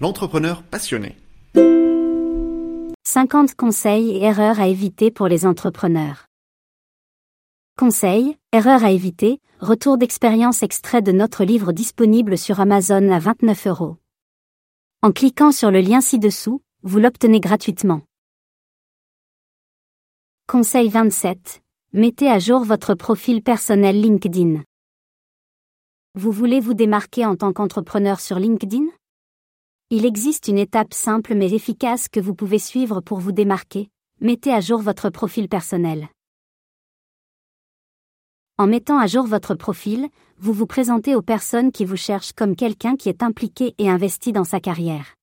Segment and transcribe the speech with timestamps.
[0.00, 1.16] l'entrepreneur passionné.
[3.06, 6.26] 50 conseils et erreurs à éviter pour les entrepreneurs.
[7.78, 13.66] Conseils, erreurs à éviter, retour d'expérience extrait de notre livre disponible sur Amazon à 29
[13.68, 13.96] euros.
[15.02, 18.02] En cliquant sur le lien ci-dessous, vous l'obtenez gratuitement.
[20.48, 21.62] Conseil 27.
[21.92, 24.62] Mettez à jour votre profil personnel LinkedIn.
[26.14, 28.86] Vous voulez vous démarquer en tant qu'entrepreneur sur LinkedIn?
[29.96, 33.90] Il existe une étape simple mais efficace que vous pouvez suivre pour vous démarquer.
[34.20, 36.08] Mettez à jour votre profil personnel.
[38.58, 42.56] En mettant à jour votre profil, vous vous présentez aux personnes qui vous cherchent comme
[42.56, 45.14] quelqu'un qui est impliqué et investi dans sa carrière.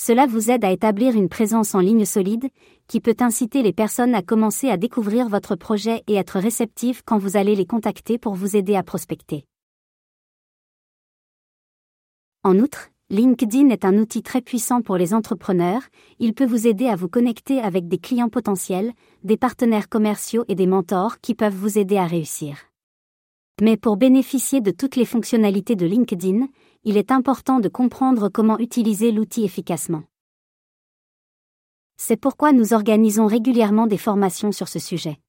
[0.00, 2.48] Cela vous aide à établir une présence en ligne solide,
[2.88, 7.18] qui peut inciter les personnes à commencer à découvrir votre projet et être réceptives quand
[7.18, 9.44] vous allez les contacter pour vous aider à prospecter.
[12.44, 15.82] En outre, LinkedIn est un outil très puissant pour les entrepreneurs,
[16.18, 20.54] il peut vous aider à vous connecter avec des clients potentiels, des partenaires commerciaux et
[20.54, 22.56] des mentors qui peuvent vous aider à réussir.
[23.60, 26.48] Mais pour bénéficier de toutes les fonctionnalités de LinkedIn,
[26.84, 30.04] il est important de comprendre comment utiliser l'outil efficacement.
[31.98, 35.20] C'est pourquoi nous organisons régulièrement des formations sur ce sujet.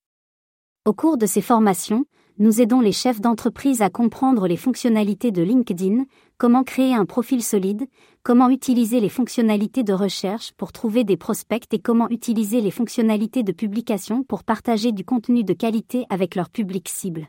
[0.85, 2.05] Au cours de ces formations,
[2.37, 6.03] nous aidons les chefs d'entreprise à comprendre les fonctionnalités de LinkedIn,
[6.37, 7.85] comment créer un profil solide,
[8.23, 13.43] comment utiliser les fonctionnalités de recherche pour trouver des prospects et comment utiliser les fonctionnalités
[13.43, 17.27] de publication pour partager du contenu de qualité avec leur public cible.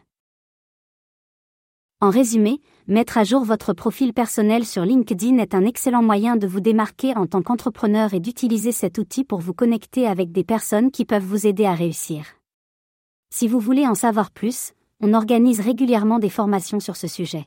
[2.01, 6.47] En résumé, mettre à jour votre profil personnel sur LinkedIn est un excellent moyen de
[6.47, 10.91] vous démarquer en tant qu'entrepreneur et d'utiliser cet outil pour vous connecter avec des personnes
[10.91, 12.27] qui peuvent vous aider à réussir.
[13.31, 17.47] Si vous voulez en savoir plus, on organise régulièrement des formations sur ce sujet.